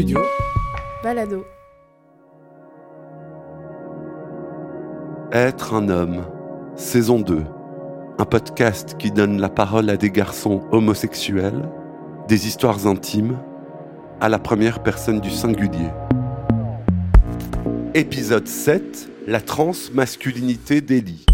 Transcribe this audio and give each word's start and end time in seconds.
Studio. 0.00 0.22
Balado. 1.02 1.44
Être 5.30 5.74
un 5.74 5.90
homme, 5.90 6.24
saison 6.74 7.20
2. 7.20 7.44
Un 8.18 8.24
podcast 8.24 8.96
qui 8.98 9.10
donne 9.10 9.38
la 9.38 9.50
parole 9.50 9.90
à 9.90 9.98
des 9.98 10.10
garçons 10.10 10.62
homosexuels, 10.72 11.68
des 12.28 12.46
histoires 12.46 12.86
intimes, 12.86 13.36
à 14.22 14.30
la 14.30 14.38
première 14.38 14.82
personne 14.82 15.20
du 15.20 15.30
singulier. 15.30 15.90
Épisode 17.92 18.48
7. 18.48 19.06
La 19.26 19.42
transmasculinité 19.42 20.80
d'Elie. 20.80 21.26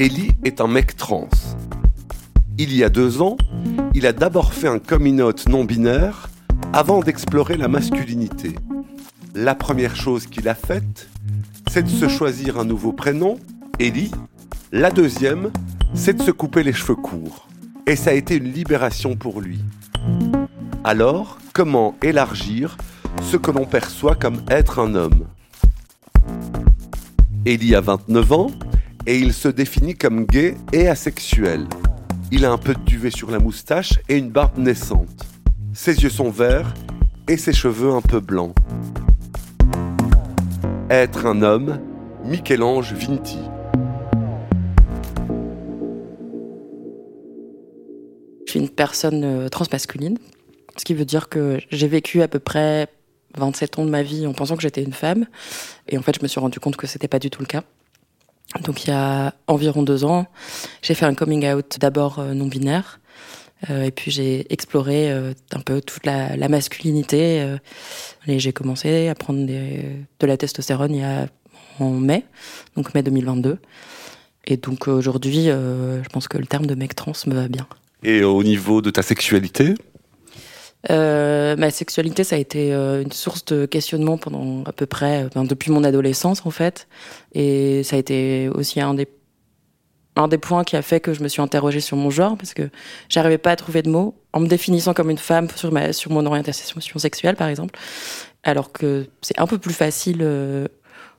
Ellie 0.00 0.32
est 0.44 0.62
un 0.62 0.66
mec 0.66 0.96
trans. 0.96 1.28
Il 2.56 2.74
y 2.74 2.82
a 2.84 2.88
deux 2.88 3.20
ans, 3.20 3.36
il 3.92 4.06
a 4.06 4.14
d'abord 4.14 4.54
fait 4.54 4.66
un 4.66 4.78
coming 4.78 5.20
out 5.20 5.46
non 5.46 5.66
binaire 5.66 6.30
avant 6.72 7.00
d'explorer 7.00 7.58
la 7.58 7.68
masculinité. 7.68 8.54
La 9.34 9.54
première 9.54 9.94
chose 9.94 10.26
qu'il 10.26 10.48
a 10.48 10.54
faite, 10.54 11.10
c'est 11.70 11.82
de 11.82 11.90
se 11.90 12.08
choisir 12.08 12.58
un 12.58 12.64
nouveau 12.64 12.94
prénom, 12.94 13.38
Ellie. 13.78 14.10
La 14.72 14.90
deuxième, 14.90 15.50
c'est 15.92 16.16
de 16.16 16.22
se 16.22 16.30
couper 16.30 16.62
les 16.62 16.72
cheveux 16.72 16.96
courts. 16.96 17.46
Et 17.86 17.94
ça 17.94 18.08
a 18.08 18.14
été 18.14 18.36
une 18.36 18.50
libération 18.50 19.16
pour 19.16 19.42
lui. 19.42 19.60
Alors, 20.82 21.36
comment 21.52 21.94
élargir 22.02 22.78
ce 23.20 23.36
que 23.36 23.50
l'on 23.50 23.66
perçoit 23.66 24.14
comme 24.14 24.40
être 24.48 24.78
un 24.78 24.94
homme? 24.94 25.26
Ellie 27.44 27.74
a 27.74 27.82
29 27.82 28.32
ans 28.32 28.50
et 29.06 29.18
il 29.18 29.32
se 29.32 29.48
définit 29.48 29.94
comme 29.94 30.26
gay 30.26 30.54
et 30.72 30.88
asexuel. 30.88 31.66
Il 32.32 32.44
a 32.44 32.52
un 32.52 32.58
peu 32.58 32.74
de 32.74 32.80
duvet 32.80 33.10
sur 33.10 33.30
la 33.30 33.38
moustache 33.38 33.94
et 34.08 34.16
une 34.16 34.30
barbe 34.30 34.58
naissante. 34.58 35.26
Ses 35.72 36.02
yeux 36.02 36.10
sont 36.10 36.30
verts 36.30 36.74
et 37.28 37.36
ses 37.36 37.52
cheveux 37.52 37.92
un 37.92 38.02
peu 38.02 38.20
blancs. 38.20 38.54
Être 40.90 41.26
un 41.26 41.42
homme, 41.42 41.80
Michel-Ange 42.24 42.92
Vinti. 42.92 43.38
Je 48.46 48.52
suis 48.52 48.60
une 48.60 48.68
personne 48.68 49.22
euh, 49.24 49.48
transmasculine, 49.48 50.18
ce 50.76 50.84
qui 50.84 50.94
veut 50.94 51.04
dire 51.04 51.28
que 51.28 51.60
j'ai 51.70 51.86
vécu 51.86 52.20
à 52.20 52.26
peu 52.26 52.40
près 52.40 52.88
27 53.36 53.78
ans 53.78 53.84
de 53.84 53.90
ma 53.90 54.02
vie 54.02 54.26
en 54.26 54.32
pensant 54.32 54.56
que 54.56 54.62
j'étais 54.62 54.82
une 54.82 54.92
femme. 54.92 55.26
Et 55.88 55.96
en 55.96 56.02
fait, 56.02 56.16
je 56.16 56.22
me 56.22 56.26
suis 56.26 56.40
rendu 56.40 56.58
compte 56.58 56.76
que 56.76 56.88
c'était 56.88 57.06
pas 57.06 57.20
du 57.20 57.30
tout 57.30 57.42
le 57.42 57.46
cas. 57.46 57.62
Donc, 58.64 58.84
il 58.84 58.88
y 58.90 58.92
a 58.92 59.34
environ 59.46 59.82
deux 59.82 60.04
ans, 60.04 60.26
j'ai 60.82 60.94
fait 60.94 61.06
un 61.06 61.14
coming 61.14 61.46
out 61.52 61.76
d'abord 61.80 62.18
euh, 62.18 62.34
non 62.34 62.46
binaire. 62.46 63.00
Euh, 63.68 63.82
et 63.84 63.90
puis 63.90 64.10
j'ai 64.10 64.50
exploré 64.52 65.10
euh, 65.12 65.34
un 65.52 65.60
peu 65.60 65.80
toute 65.82 66.06
la, 66.06 66.34
la 66.36 66.48
masculinité. 66.48 67.40
euh, 67.42 67.58
et 68.26 68.38
j'ai 68.38 68.52
commencé 68.52 69.08
à 69.08 69.14
prendre 69.14 69.44
des- 69.46 69.84
de 70.18 70.26
la 70.26 70.36
testostérone 70.36 70.94
il 70.94 71.00
y 71.00 71.04
a, 71.04 71.26
en 71.78 71.90
mai, 71.90 72.24
donc 72.76 72.94
mai 72.94 73.02
2022. 73.02 73.58
Et 74.46 74.56
donc 74.56 74.88
aujourd'hui, 74.88 75.50
euh, 75.50 76.02
je 76.02 76.08
pense 76.08 76.26
que 76.26 76.38
le 76.38 76.46
terme 76.46 76.66
de 76.66 76.74
mec 76.74 76.94
trans 76.94 77.12
me 77.26 77.34
va 77.34 77.48
bien. 77.48 77.66
Et 78.02 78.24
au 78.24 78.42
niveau 78.42 78.80
de 78.80 78.90
ta 78.90 79.02
sexualité, 79.02 79.74
Euh, 80.88 81.56
ma 81.56 81.70
sexualité, 81.70 82.24
ça 82.24 82.36
a 82.36 82.38
été 82.38 82.72
euh, 82.72 83.02
une 83.02 83.12
source 83.12 83.44
de 83.44 83.66
questionnement 83.66 84.16
pendant 84.16 84.62
à 84.64 84.72
peu 84.72 84.86
près, 84.86 85.28
ben, 85.34 85.44
depuis 85.44 85.70
mon 85.70 85.84
adolescence 85.84 86.46
en 86.46 86.50
fait, 86.50 86.88
et 87.34 87.82
ça 87.82 87.96
a 87.96 87.98
été 87.98 88.48
aussi 88.48 88.80
un 88.80 88.94
des 88.94 89.06
un 90.16 90.26
des 90.26 90.38
points 90.38 90.64
qui 90.64 90.76
a 90.76 90.82
fait 90.82 91.00
que 91.00 91.12
je 91.14 91.22
me 91.22 91.28
suis 91.28 91.40
interrogée 91.40 91.80
sur 91.80 91.96
mon 91.96 92.10
genre 92.10 92.36
parce 92.36 92.52
que 92.52 92.68
j'arrivais 93.08 93.38
pas 93.38 93.52
à 93.52 93.56
trouver 93.56 93.82
de 93.82 93.90
mots 93.90 94.14
en 94.32 94.40
me 94.40 94.48
définissant 94.48 94.92
comme 94.92 95.08
une 95.08 95.18
femme 95.18 95.48
sur 95.54 95.70
ma 95.70 95.92
sur 95.92 96.10
mon 96.10 96.26
orientation 96.26 96.80
sexuelle 96.98 97.36
par 97.36 97.48
exemple, 97.48 97.78
alors 98.42 98.72
que 98.72 99.06
c'est 99.22 99.38
un 99.38 99.46
peu 99.46 99.58
plus 99.58 99.74
facile 99.74 100.22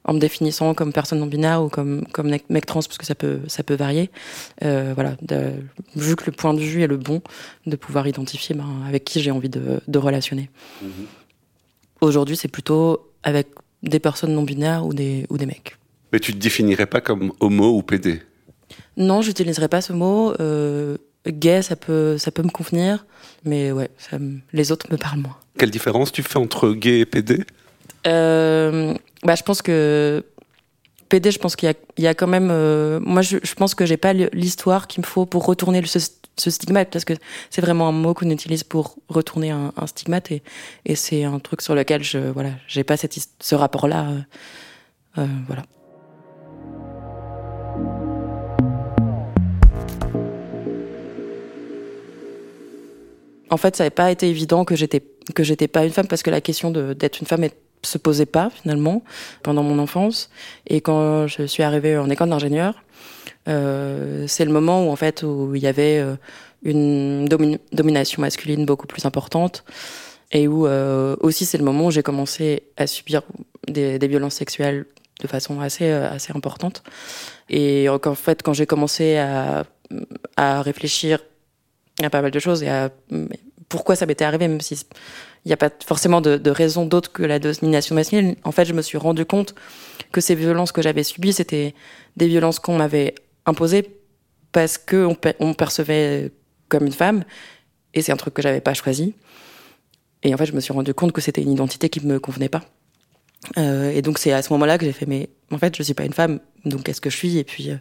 en 0.04 0.14
me 0.14 0.20
définissant 0.20 0.74
comme 0.74 0.92
personne 0.94 1.20
non 1.20 1.28
binaire 1.28 1.62
ou 1.64 1.70
comme 1.70 2.06
comme 2.12 2.30
mec, 2.50 2.66
trans 2.66 2.80
parce 2.82 2.98
que 2.98 3.06
ça 3.06 3.16
peut 3.16 3.40
ça 3.48 3.64
peut 3.64 3.76
varier. 3.76 4.10
Euh, 4.64 4.92
voilà, 4.96 5.16
de- 5.22 5.54
vu 5.96 6.16
que 6.16 6.26
le 6.26 6.32
point 6.32 6.54
de 6.54 6.60
vue 6.60 6.82
est 6.84 6.88
le 6.88 6.98
bon, 6.98 7.22
de 7.68 7.76
pouvoir 7.76 8.08
identifier 8.08 8.56
ben, 8.56 8.66
avec 8.88 9.04
qui 9.06 9.22
j'ai 9.22 9.32
envie 9.32 9.50
de, 9.50 9.80
de 9.88 9.98
relationner. 10.00 10.50
Aujourd'hui, 12.02 12.36
c'est 12.36 12.48
plutôt 12.48 13.12
avec 13.24 13.48
des 13.84 14.00
personnes 14.00 14.34
non 14.34 14.44
binaires 14.44 14.86
ou 14.86 14.94
des, 14.94 15.26
ou 15.30 15.38
des 15.38 15.46
mecs. 15.46 15.78
mais 16.12 16.20
tu 16.20 16.34
te 16.34 16.38
définirais 16.40 16.88
pas 16.88 17.02
comme 17.02 17.32
homo 17.40 17.76
ou 17.78 17.84
PD. 17.84 18.22
Non, 18.98 19.22
j'utiliserai 19.22 19.68
pas 19.68 19.82
ce 19.82 19.94
mot. 19.94 20.34
Euh, 20.40 20.98
gay, 21.28 21.62
ça 21.62 21.76
peut, 21.76 22.18
ça 22.18 22.32
peut 22.32 22.42
me 22.44 22.50
convenir, 22.50 23.06
mais 23.46 23.72
ouais, 23.72 23.90
ça 23.98 24.18
les 24.54 24.72
autres 24.72 24.88
me 24.92 24.98
parlent 24.98 25.20
moins. 25.20 25.38
Quelle 25.58 25.70
différence 25.72 26.12
tu 26.12 26.24
fais 26.24 26.38
entre 26.40 26.72
gay 26.74 27.00
et 27.02 27.06
PD 27.06 27.44
Euh, 28.08 28.94
bah, 29.24 29.36
je 29.36 29.44
pense 29.44 29.62
que 29.62 30.26
PD, 31.10 31.32
je 31.32 31.40
pense 31.40 31.56
qu'il 31.56 31.70
y 31.98 32.02
y 32.02 32.08
a 32.08 32.14
quand 32.14 32.28
même. 32.28 32.50
euh, 32.52 33.00
moi, 33.02 33.22
je, 33.22 33.38
pense 33.56 33.76
que 33.76 33.86
j'ai 33.86 33.98
pas 33.98 34.14
l'histoire 34.14 34.88
qu'il 34.88 35.02
me 35.02 35.06
faut 35.06 35.26
pour 35.26 35.46
retourner 35.46 35.86
ce, 35.86 36.00
stigmate, 36.50 36.90
parce 36.90 37.06
que 37.06 37.14
c'est 37.50 37.62
vraiment 37.62 37.90
un 37.90 37.92
mot 37.92 38.14
qu'on 38.14 38.30
utilise 38.30 38.64
pour 38.64 38.96
retourner 39.10 39.52
un, 39.52 39.74
stigmate, 39.88 40.32
et, 40.32 40.42
c'est 40.96 41.24
un 41.26 41.40
truc 41.40 41.62
sur 41.62 41.76
lequel 41.76 42.04
je 42.04 42.18
voilà, 42.18 42.52
j'ai 42.68 42.84
pas 42.84 42.98
cette, 42.98 43.18
ce 43.40 43.56
rapport-là. 43.56 44.10
euh, 44.10 44.22
euh, 45.20 45.28
voilà. 45.48 45.64
En 53.50 53.58
fait, 53.58 53.76
ça 53.76 53.84
n'avait 53.84 53.90
pas 53.90 54.12
été 54.12 54.30
évident 54.30 54.64
que 54.64 54.78
j'étais 54.78 55.04
que 55.36 55.44
j'étais 55.44 55.68
pas 55.68 55.84
une 55.84 55.92
femme 55.92 56.08
parce 56.08 56.24
que 56.24 56.32
la 56.32 56.40
question 56.40 56.72
d'être 56.72 57.20
une 57.20 57.28
femme 57.28 57.44
est- 57.44 57.58
se 57.84 57.98
posait 57.98 58.26
pas 58.26 58.50
finalement 58.50 59.04
pendant 59.44 59.64
mon 59.64 59.80
enfance. 59.80 60.30
Et 60.68 60.82
quand 60.82 61.28
je 61.28 61.44
suis 61.44 61.64
arrivée 61.64 61.98
en 61.98 62.10
école 62.10 62.30
d'ingénieur, 62.30 62.76
euh, 63.48 64.26
c'est 64.28 64.46
le 64.46 64.52
moment 64.52 64.88
où 64.88 64.92
en 64.92 64.96
fait 64.96 65.24
où 65.24 65.56
il 65.56 65.62
y 65.62 65.68
avait 65.68 66.00
euh, 66.00 66.16
une 66.64 67.28
domi- 67.28 67.60
domination 67.72 68.22
masculine 68.22 68.66
beaucoup 68.66 68.86
plus 68.86 69.06
importante 69.06 69.64
et 70.32 70.48
où 70.48 70.68
euh, 70.68 71.16
aussi 71.22 71.46
c'est 71.46 71.58
le 71.58 71.64
moment 71.64 71.88
où 71.88 71.92
j'ai 71.92 72.04
commencé 72.04 72.64
à 72.78 72.86
subir 72.86 73.24
des, 73.68 73.98
violences 74.08 74.36
sexuelles 74.36 74.86
de 75.22 75.28
façon 75.28 75.60
assez 75.60 75.90
assez 75.90 76.34
importante. 76.36 76.84
Et 77.50 77.88
qu'en 78.02 78.16
fait 78.16 78.44
quand 78.44 78.54
j'ai 78.54 78.66
commencé 78.66 79.18
à 79.18 79.66
à 80.38 80.62
réfléchir 80.62 81.20
à 82.02 82.10
pas 82.10 82.22
mal 82.22 82.32
de 82.32 82.40
choses 82.40 82.64
et 82.64 82.70
à 82.70 82.90
pourquoi 83.72 83.96
ça 83.96 84.06
m'était 84.06 84.26
arrivé, 84.26 84.50
même 84.50 84.60
si 84.60 84.86
il 85.46 85.48
n'y 85.48 85.54
a 85.54 85.58
pas 85.58 85.70
forcément 85.86 86.20
de, 86.20 86.50
raison 86.50 86.86
d'autre 86.86 87.12
que 87.12 87.24
la 87.24 87.40
domination 87.40 87.96
masculine. 87.96 88.36
En 88.44 88.52
fait, 88.52 88.66
je 88.66 88.74
me 88.74 88.82
suis 88.82 88.98
rendu 88.98 89.26
compte 89.26 89.56
que 90.12 90.20
ces 90.20 90.36
violences 90.36 90.74
que 90.74 90.82
j'avais 90.82 91.04
subies, 91.04 91.32
c'était 91.32 91.74
des 92.18 92.28
violences 92.28 92.60
qu'on 92.60 92.78
m'avait 92.78 93.16
imposées 93.46 93.90
parce 94.52 94.78
que 94.78 95.08
on, 95.40 95.54
percevait 95.54 96.32
comme 96.68 96.86
une 96.86 96.92
femme, 96.92 97.24
et 97.94 98.02
c'est 98.02 98.12
un 98.12 98.18
truc 98.18 98.34
que 98.34 98.42
j'avais 98.42 98.60
pas 98.60 98.74
choisi. 98.74 99.16
Et 100.24 100.34
en 100.34 100.38
fait, 100.38 100.46
je 100.46 100.54
me 100.54 100.60
suis 100.60 100.74
rendu 100.74 100.94
compte 100.94 101.14
que 101.14 101.22
c'était 101.22 101.42
une 101.42 101.54
identité 101.54 101.88
qui 101.88 102.06
me 102.06 102.20
convenait 102.20 102.50
pas. 102.50 102.64
Euh, 103.58 103.92
et 103.92 104.02
donc 104.02 104.20
c'est 104.20 104.34
à 104.34 104.42
ce 104.42 104.52
moment-là 104.52 104.78
que 104.78 104.86
j'ai 104.86 104.92
fait, 104.92 105.06
mais 105.06 105.30
en 105.50 105.58
fait, 105.58 105.76
je 105.78 105.82
suis 105.82 105.94
pas 105.94 106.04
une 106.04 106.14
femme, 106.14 106.42
donc 106.66 106.84
qu'est-ce 106.84 107.02
que 107.02 107.10
je 107.10 107.16
suis? 107.16 107.38
Et 107.38 107.46
puis, 107.46 107.72
euh, 107.72 107.78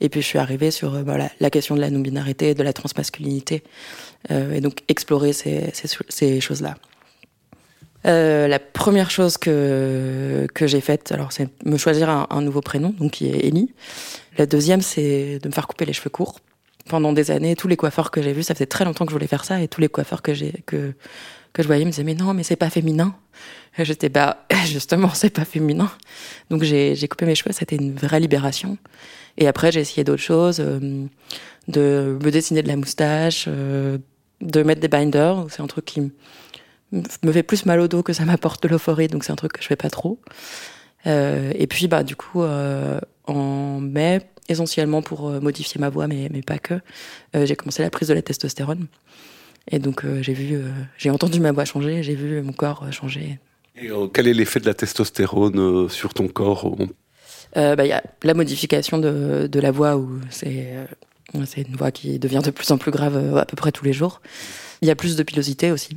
et 0.00 0.08
puis 0.08 0.20
je 0.20 0.26
suis 0.26 0.38
arrivée 0.38 0.70
sur 0.70 0.94
euh, 0.94 1.02
la 1.40 1.50
question 1.50 1.74
de 1.74 1.80
la 1.80 1.90
non-binarité, 1.90 2.54
de 2.54 2.62
la 2.62 2.72
transmasculinité, 2.72 3.62
euh, 4.30 4.52
et 4.52 4.60
donc 4.60 4.80
explorer 4.88 5.32
ces, 5.32 6.40
choses-là. 6.40 6.76
Euh, 8.06 8.48
la 8.48 8.58
première 8.58 9.10
chose 9.10 9.38
que, 9.38 10.46
que 10.52 10.66
j'ai 10.66 10.80
faite, 10.80 11.10
alors 11.12 11.32
c'est 11.32 11.48
me 11.64 11.78
choisir 11.78 12.10
un, 12.10 12.26
un 12.28 12.42
nouveau 12.42 12.60
prénom, 12.60 12.90
donc 12.90 13.12
qui 13.12 13.28
est 13.28 13.46
Ellie. 13.46 13.72
La 14.36 14.46
deuxième, 14.46 14.82
c'est 14.82 15.38
de 15.38 15.48
me 15.48 15.52
faire 15.52 15.66
couper 15.66 15.86
les 15.86 15.94
cheveux 15.94 16.10
courts. 16.10 16.40
Pendant 16.86 17.14
des 17.14 17.30
années, 17.30 17.56
tous 17.56 17.68
les 17.68 17.78
coiffeurs 17.78 18.10
que 18.10 18.20
j'ai 18.20 18.34
vus, 18.34 18.42
ça 18.42 18.54
faisait 18.54 18.66
très 18.66 18.84
longtemps 18.84 19.06
que 19.06 19.10
je 19.10 19.14
voulais 19.14 19.26
faire 19.26 19.44
ça, 19.44 19.60
et 19.60 19.68
tous 19.68 19.80
les 19.80 19.88
coiffeurs 19.88 20.20
que 20.20 20.34
j'ai 20.34 20.52
que 20.66 20.92
que 21.54 21.62
je 21.62 21.68
voyais 21.68 21.84
me 21.86 21.90
disaient 21.90 22.04
mais 22.04 22.14
non, 22.14 22.34
mais 22.34 22.42
c'est 22.42 22.56
pas 22.56 22.68
féminin. 22.68 23.14
J'étais 23.78 24.10
bah 24.10 24.44
justement, 24.66 25.08
c'est 25.14 25.30
pas 25.30 25.46
féminin. 25.46 25.90
Donc 26.50 26.62
j'ai 26.62 27.08
coupé 27.08 27.24
mes 27.24 27.34
cheveux, 27.34 27.52
c'était 27.52 27.76
une 27.76 27.94
vraie 27.94 28.20
libération. 28.20 28.76
Et 29.38 29.48
après, 29.48 29.72
j'ai 29.72 29.80
essayé 29.80 30.04
d'autres 30.04 30.22
choses, 30.22 30.60
euh, 30.60 31.06
de 31.66 32.18
me 32.22 32.30
dessiner 32.30 32.62
de 32.62 32.68
la 32.68 32.76
moustache, 32.76 33.46
euh, 33.48 33.98
de 34.40 34.62
mettre 34.62 34.80
des 34.80 34.88
binders. 34.88 35.46
C'est 35.48 35.62
un 35.62 35.66
truc 35.66 35.84
qui 35.84 36.12
me 36.92 37.32
fait 37.32 37.42
plus 37.42 37.66
mal 37.66 37.80
au 37.80 37.88
dos 37.88 38.02
que 38.02 38.12
ça 38.12 38.24
m'apporte 38.24 38.62
de 38.62 38.68
l'euphorie, 38.68 39.08
donc 39.08 39.24
c'est 39.24 39.32
un 39.32 39.36
truc 39.36 39.52
que 39.54 39.62
je 39.62 39.66
fais 39.66 39.76
pas 39.76 39.90
trop. 39.90 40.20
Euh, 41.06 41.52
et 41.56 41.66
puis, 41.66 41.88
bah, 41.88 42.04
du 42.04 42.14
coup, 42.14 42.42
en 42.44 43.80
mai, 43.80 44.20
essentiellement 44.48 45.02
pour 45.02 45.30
modifier 45.40 45.80
ma 45.80 45.88
voix, 45.88 46.06
mais, 46.06 46.28
pas 46.42 46.58
que, 46.58 46.80
j'ai 47.34 47.56
commencé 47.56 47.82
la 47.82 47.90
prise 47.90 48.08
de 48.08 48.14
la 48.14 48.22
testostérone. 48.22 48.86
Et 49.70 49.78
donc, 49.78 50.04
euh, 50.04 50.22
j'ai 50.22 50.34
vu, 50.34 50.56
euh, 50.56 50.70
j'ai 50.98 51.10
entendu 51.10 51.40
ma 51.40 51.52
voix 51.52 51.64
changer, 51.64 52.02
j'ai 52.02 52.14
vu 52.14 52.42
mon 52.42 52.52
corps 52.52 52.84
euh, 52.84 52.90
changer. 52.90 53.38
Et 53.76 53.90
quel 54.12 54.28
est 54.28 54.34
l'effet 54.34 54.60
de 54.60 54.66
la 54.66 54.74
testostérone 54.74 55.88
sur 55.88 56.14
ton 56.14 56.28
corps 56.28 56.76
bah, 57.56 57.84
il 57.84 57.88
y 57.88 57.92
a 57.92 58.02
la 58.24 58.34
modification 58.34 58.98
de, 58.98 59.48
de 59.50 59.60
la 59.60 59.70
voix 59.70 59.96
où 59.96 60.20
c'est 60.28 60.74
c'est 61.44 61.62
une 61.62 61.76
voix 61.76 61.92
qui 61.92 62.18
devient 62.18 62.40
de 62.44 62.50
plus 62.50 62.70
en 62.72 62.78
plus 62.78 62.90
grave 62.90 63.36
à 63.36 63.44
peu 63.44 63.56
près 63.56 63.72
tous 63.72 63.84
les 63.84 63.92
jours. 63.92 64.20
Il 64.80 64.88
y 64.88 64.90
a 64.90 64.96
plus 64.96 65.16
de 65.16 65.22
pilosité 65.22 65.72
aussi, 65.72 65.94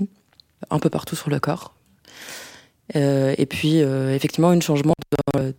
un 0.69 0.79
peu 0.79 0.89
partout 0.89 1.15
sur 1.15 1.29
le 1.29 1.39
corps. 1.39 1.75
Euh, 2.95 3.33
et 3.37 3.45
puis 3.47 3.77
effectivement 3.77 4.49
un 4.49 4.59
changement 4.59 4.93
dans, 5.33 5.51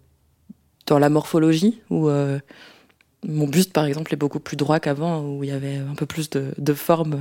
dans 0.87 0.99
la 0.99 1.09
morphologie 1.09 1.81
où 1.91 2.09
mon 2.09 3.47
buste 3.47 3.73
par 3.73 3.85
exemple 3.85 4.13
est 4.13 4.17
beaucoup 4.17 4.41
plus 4.41 4.57
droit 4.57 4.81
qu'avant 4.81 5.23
où 5.23 5.45
il 5.45 5.51
y 5.51 5.53
avait 5.53 5.77
un 5.77 5.95
peu 5.95 6.07
plus 6.07 6.31
de, 6.31 6.53
de 6.59 6.75
forme. 6.75 7.21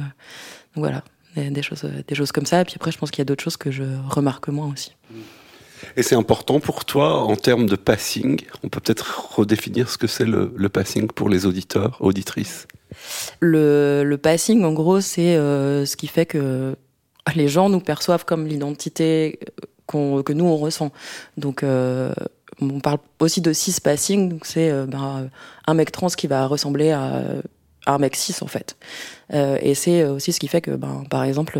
Voilà, 0.78 1.04
des, 1.36 1.62
choses, 1.62 1.84
des 2.08 2.16
choses 2.16 2.32
comme 2.32 2.46
ça. 2.46 2.62
Et 2.62 2.66
puis 2.66 2.76
après 2.76 2.92
je 2.92 2.98
pense 2.98 3.12
qu'il 3.12 3.20
y 3.20 3.24
a 3.24 3.26
d'autres 3.26 3.44
choses 3.44 3.58
que 3.58 3.72
je 3.72 3.84
remarque 4.10 4.48
moins 4.48 4.72
aussi. 4.72 4.96
Et 5.96 6.04
c'est 6.04 6.16
important 6.16 6.60
pour 6.60 6.86
toi 6.86 7.22
en 7.24 7.36
termes 7.36 7.68
de 7.68 7.76
passing. 7.76 8.42
On 8.64 8.70
peut 8.70 8.80
peut-être 8.80 9.36
redéfinir 9.36 9.90
ce 9.90 9.98
que 9.98 10.08
c'est 10.08 10.26
le, 10.26 10.52
le, 10.56 10.70
passing 10.70 11.08
pour 11.08 11.30
les 11.30 11.46
auditeurs, 11.46 11.98
auditrices? 12.00 12.68
Le, 13.40 14.04
le 14.04 14.18
passing, 14.18 14.64
en 14.64 14.74
gros, 14.74 15.02
c'est 15.02 15.36
euh, 15.36 15.86
ce 15.86 15.96
qui 15.96 16.08
fait 16.08 16.26
que 16.26 16.76
les 17.36 17.48
gens 17.48 17.70
nous 17.70 17.80
perçoivent 17.80 18.26
comme 18.26 18.48
l'identité 18.48 19.40
que 19.88 20.34
nous 20.34 20.46
on 20.46 20.58
ressent. 20.58 20.92
Donc 21.38 21.64
euh, 21.64 22.14
on 22.62 22.80
parle 22.80 23.00
aussi 23.20 23.42
de 23.42 23.54
cis 23.54 23.80
passing, 23.82 24.40
c'est 24.44 24.70
euh, 24.70 24.86
ben, 24.86 25.30
un 25.66 25.74
mec 25.74 25.92
trans 25.92 26.08
qui 26.08 26.28
va 26.28 26.46
ressembler 26.48 26.92
à 26.92 27.24
un 27.88 27.98
mec 27.98 28.16
cis 28.16 28.36
en 28.42 28.48
fait. 28.48 28.78
Euh, 29.34 29.58
et 29.62 29.76
c'est 29.76 30.04
aussi 30.04 30.34
ce 30.34 30.40
qui 30.40 30.48
fait 30.48 30.62
que, 30.62 30.72
ben, 30.72 31.04
par 31.10 31.24
exemple, 31.24 31.60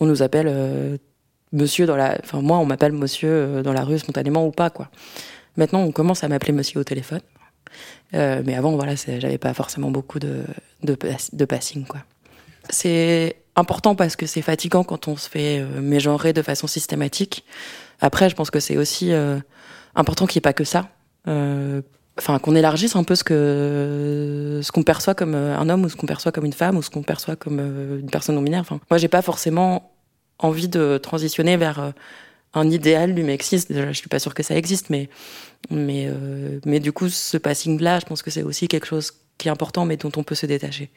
on 0.00 0.06
nous 0.06 0.22
appelle 0.22 0.46
euh, 0.48 0.96
monsieur 1.52 1.86
dans 1.86 1.96
la, 1.96 2.18
enfin 2.22 2.40
moi 2.40 2.58
on 2.58 2.66
m'appelle 2.66 2.92
monsieur 2.92 3.30
euh, 3.30 3.62
dans 3.62 3.72
la 3.72 3.84
rue 3.84 3.98
spontanément 3.98 4.46
ou 4.46 4.50
pas 4.50 4.70
quoi. 4.70 4.90
Maintenant 5.56 5.80
on 5.80 5.92
commence 5.92 6.24
à 6.24 6.28
m'appeler 6.28 6.52
monsieur 6.52 6.80
au 6.80 6.84
téléphone, 6.84 7.20
euh, 8.14 8.42
mais 8.44 8.54
avant 8.54 8.72
voilà 8.72 8.94
j'avais 8.94 9.38
pas 9.38 9.54
forcément 9.54 9.90
beaucoup 9.90 10.18
de 10.18 10.44
de, 10.82 11.44
passing 11.44 11.84
quoi. 11.86 12.00
C'est 12.70 13.36
important 13.56 13.94
parce 13.94 14.14
que 14.14 14.26
c'est 14.26 14.42
fatigant 14.42 14.84
quand 14.84 15.08
on 15.08 15.16
se 15.16 15.28
fait 15.28 15.60
euh, 15.60 15.80
mégenrer 15.80 16.32
de 16.32 16.42
façon 16.42 16.66
systématique. 16.66 17.44
Après 18.00 18.28
je 18.28 18.36
pense 18.36 18.50
que 18.50 18.60
c'est 18.60 18.76
aussi 18.76 19.12
euh, 19.12 19.38
important 19.94 20.26
qu'il 20.26 20.38
n'y 20.38 20.42
ait 20.42 20.50
pas 20.50 20.52
que 20.52 20.64
ça. 20.64 20.88
Euh, 21.26 21.82
enfin 22.18 22.38
qu'on 22.38 22.54
élargisse 22.54 22.96
un 22.96 23.04
peu 23.04 23.14
ce 23.14 23.24
que 23.24 24.60
ce 24.62 24.72
qu'on 24.72 24.82
perçoit 24.82 25.14
comme 25.14 25.34
un 25.34 25.68
homme 25.68 25.84
ou 25.84 25.88
ce 25.88 25.96
qu'on 25.96 26.06
perçoit 26.06 26.32
comme 26.32 26.44
une 26.44 26.52
femme 26.52 26.76
ou 26.76 26.82
ce 26.82 26.90
qu'on 26.90 27.02
perçoit 27.02 27.36
comme 27.36 27.60
une 28.00 28.10
personne 28.10 28.34
non 28.34 28.42
binaire. 28.42 28.60
Enfin, 28.60 28.80
moi 28.90 28.98
j'ai 28.98 29.08
pas 29.08 29.22
forcément 29.22 29.92
envie 30.38 30.68
de 30.68 30.98
transitionner 30.98 31.56
vers 31.56 31.80
euh, 31.80 31.90
un 32.54 32.70
idéal 32.70 33.14
du 33.14 33.22
mexiste. 33.22 33.72
Déjà, 33.72 33.92
je 33.92 33.98
suis 33.98 34.08
pas 34.08 34.18
sûre 34.18 34.34
que 34.34 34.42
ça 34.42 34.56
existe, 34.56 34.90
mais 34.90 35.08
mais 35.70 36.06
euh, 36.08 36.60
mais 36.64 36.80
du 36.80 36.92
coup, 36.92 37.08
ce 37.08 37.36
passing-là, 37.36 38.00
je 38.00 38.06
pense 38.06 38.22
que 38.22 38.30
c'est 38.30 38.42
aussi 38.42 38.68
quelque 38.68 38.86
chose 38.86 39.12
qui 39.36 39.48
est 39.48 39.50
important, 39.50 39.84
mais 39.84 39.96
dont 39.96 40.12
on 40.16 40.22
peut 40.22 40.34
se 40.34 40.46
détacher. 40.46 40.90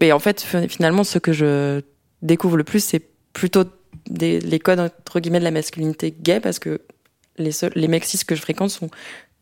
Et 0.00 0.12
en 0.12 0.18
fait, 0.18 0.40
finalement, 0.68 1.04
ce 1.04 1.18
que 1.18 1.32
je 1.32 1.82
découvre 2.22 2.56
le 2.56 2.64
plus, 2.64 2.82
c'est 2.82 3.02
plutôt 3.32 3.64
les 4.10 4.58
codes 4.58 4.80
entre 4.80 5.20
guillemets 5.20 5.38
de 5.38 5.44
la 5.44 5.50
masculinité 5.50 6.14
gay, 6.18 6.40
parce 6.40 6.58
que 6.58 6.80
les 7.38 7.52
seuls, 7.52 7.72
les 7.76 7.88
que 8.26 8.34
je 8.34 8.40
fréquente 8.40 8.70
sont 8.70 8.90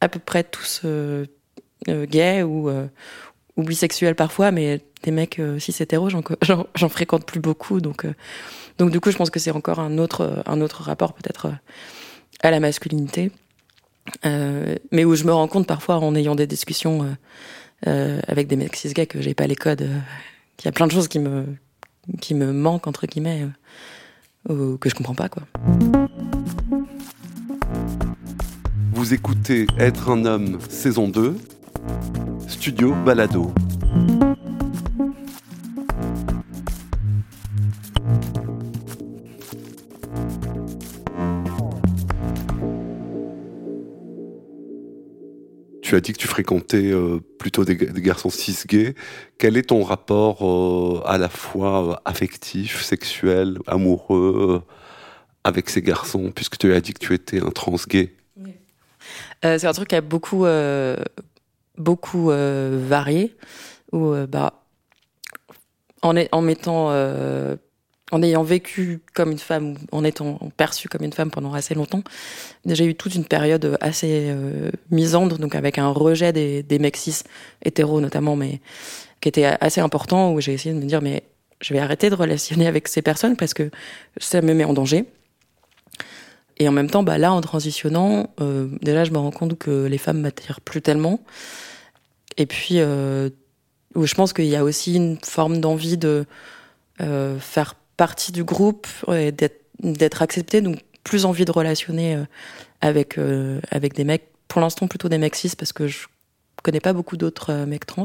à 0.00 0.08
peu 0.08 0.18
près 0.18 0.44
tous 0.44 0.82
euh, 0.84 1.26
euh, 1.88 2.06
gays 2.06 2.42
ou 2.42 2.68
euh, 2.68 2.86
ou 3.56 3.62
bisexuels 3.62 4.14
parfois, 4.14 4.50
mais 4.50 4.80
des 5.02 5.10
mecs 5.10 5.38
euh, 5.38 5.58
cis 5.58 5.74
hétéros, 5.80 6.08
j'en 6.10 6.22
fréquente 6.88 7.26
plus 7.26 7.40
beaucoup, 7.40 7.80
donc 7.80 8.06
donc 8.78 8.90
du 8.90 9.00
coup, 9.00 9.10
je 9.10 9.16
pense 9.16 9.30
que 9.30 9.38
c'est 9.38 9.50
encore 9.50 9.80
un 9.80 9.98
autre, 9.98 10.42
un 10.46 10.60
autre 10.60 10.82
rapport 10.82 11.12
peut-être 11.12 11.52
à 12.42 12.50
la 12.50 12.60
masculinité, 12.60 13.30
mais 14.24 15.04
où 15.04 15.14
je 15.14 15.24
me 15.24 15.32
rends 15.32 15.48
compte 15.48 15.66
parfois 15.66 15.96
en 15.96 16.14
ayant 16.14 16.34
des 16.34 16.46
discussions 16.46 17.16
avec 17.84 18.46
des 18.46 18.56
mecs 18.56 18.76
cis 18.76 18.94
gays 18.94 19.06
que 19.06 19.20
j'ai 19.20 19.34
pas 19.34 19.46
les 19.46 19.56
codes, 19.56 19.86
qu'il 20.56 20.66
y 20.66 20.68
a 20.68 20.72
plein 20.72 20.86
de 20.86 20.92
choses 20.92 21.08
qui 21.08 21.18
me, 21.18 21.44
qui 22.22 22.34
me 22.34 22.52
manquent 22.52 22.86
entre 22.86 23.06
guillemets, 23.06 23.46
ou 24.48 24.78
que 24.78 24.88
je 24.88 24.94
comprends 24.94 25.14
pas 25.14 25.28
quoi. 25.28 25.42
Vous 29.00 29.14
écoutez 29.14 29.66
Être 29.78 30.10
un 30.10 30.26
homme 30.26 30.58
saison 30.68 31.08
2, 31.08 31.34
Studio 32.46 32.94
Balado. 33.02 33.50
tu 45.80 45.96
as 45.96 46.00
dit 46.02 46.12
que 46.12 46.18
tu 46.18 46.28
fréquentais 46.28 46.92
euh, 46.92 47.20
plutôt 47.38 47.64
des, 47.64 47.76
garçons 47.76 48.28
cis 48.28 48.54
gays. 48.66 48.94
Quel 49.38 49.56
est 49.56 49.70
ton 49.70 49.82
rapport 49.82 50.46
euh, 50.46 51.02
à 51.06 51.16
la 51.16 51.30
fois 51.30 51.88
euh, 51.88 51.96
affectif, 52.04 52.82
sexuel, 52.82 53.60
amoureux 53.66 54.62
avec 55.42 55.70
ces 55.70 55.80
garçons, 55.80 56.32
puisque 56.34 56.58
tu 56.58 56.74
as 56.74 56.82
dit 56.82 56.92
que 56.92 56.98
tu 56.98 57.14
étais 57.14 57.40
un 57.40 57.48
trans 57.48 57.76
gay? 57.88 58.14
C'est 59.42 59.66
un 59.66 59.72
truc 59.72 59.88
qui 59.88 59.96
a 59.96 60.00
beaucoup, 60.00 60.44
euh, 60.44 60.96
beaucoup 61.78 62.30
varié, 62.30 63.36
où 63.92 64.14
bah, 64.28 64.62
en 66.02 66.42
mettant 66.42 66.90
en 68.10 68.22
ayant 68.22 68.42
vécu 68.42 69.00
comme 69.14 69.30
une 69.32 69.38
femme, 69.38 69.76
en 69.92 70.04
étant 70.04 70.38
perçue 70.56 70.88
comme 70.88 71.02
une 71.02 71.12
femme 71.12 71.30
pendant 71.30 71.54
assez 71.54 71.74
longtemps, 71.74 72.02
j'ai 72.66 72.84
eu 72.84 72.94
toute 72.94 73.14
une 73.14 73.24
période 73.24 73.76
assez 73.80 74.28
euh, 74.30 74.70
misandre, 74.90 75.38
donc 75.38 75.54
avec 75.54 75.78
un 75.78 75.88
rejet 75.88 76.32
des, 76.32 76.62
des 76.62 76.78
mecs 76.78 76.96
cis, 76.96 77.22
hétéros 77.64 78.00
notamment, 78.00 78.36
mais 78.36 78.60
qui 79.20 79.28
était 79.28 79.44
assez 79.44 79.80
important, 79.80 80.32
où 80.32 80.40
j'ai 80.40 80.52
essayé 80.52 80.74
de 80.74 80.80
me 80.80 80.86
dire, 80.86 81.02
mais 81.02 81.22
je 81.60 81.74
vais 81.74 81.80
arrêter 81.80 82.10
de 82.10 82.14
relationner 82.14 82.66
avec 82.66 82.88
ces 82.88 83.02
personnes 83.02 83.36
parce 83.36 83.54
que 83.54 83.70
ça 84.18 84.40
me 84.40 84.54
met 84.54 84.64
en 84.64 84.72
danger. 84.72 85.04
Et 86.60 86.68
en 86.68 86.72
même 86.72 86.90
temps, 86.90 87.02
bah, 87.02 87.16
là, 87.16 87.32
en 87.32 87.40
transitionnant, 87.40 88.28
euh, 88.42 88.68
déjà, 88.82 89.04
je 89.04 89.10
me 89.12 89.18
rends 89.18 89.30
compte 89.30 89.58
que 89.58 89.86
les 89.86 89.96
femmes 89.96 90.20
m'attirent 90.20 90.60
plus 90.60 90.82
tellement. 90.82 91.20
Et 92.36 92.44
puis, 92.44 92.80
euh, 92.80 93.30
je 93.96 94.14
pense 94.14 94.34
qu'il 94.34 94.44
y 94.44 94.56
a 94.56 94.62
aussi 94.62 94.94
une 94.94 95.18
forme 95.24 95.58
d'envie 95.60 95.96
de 95.96 96.26
euh, 97.00 97.38
faire 97.38 97.76
partie 97.96 98.30
du 98.30 98.44
groupe 98.44 98.86
et 99.10 99.32
d'être 99.32 100.20
accepté, 100.20 100.60
donc 100.60 100.80
plus 101.02 101.24
envie 101.24 101.46
de 101.46 101.50
relationner 101.50 102.22
avec, 102.82 103.18
avec 103.70 103.94
des 103.94 104.04
mecs, 104.04 104.28
pour 104.48 104.60
l'instant 104.60 104.86
plutôt 104.86 105.08
des 105.08 105.18
mecs 105.18 105.36
cis, 105.36 105.52
parce 105.56 105.72
que 105.72 105.86
je 105.86 106.06
connais 106.62 106.80
pas 106.80 106.92
beaucoup 106.92 107.16
d'autres 107.16 107.64
mecs 107.64 107.86
trans. 107.86 108.04